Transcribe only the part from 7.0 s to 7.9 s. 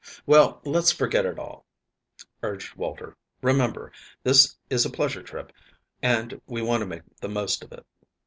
the most of it."